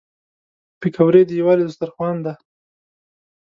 [0.79, 2.33] پکورې د یووالي دسترخوان دي